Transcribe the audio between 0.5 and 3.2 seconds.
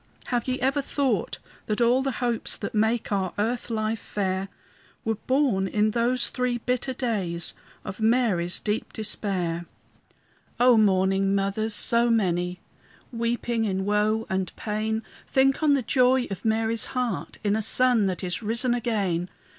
ever thought that all the hopes That make